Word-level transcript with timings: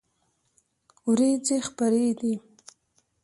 ورېځې 1.09 1.57
خپری 1.67 2.09
دي 2.19 2.33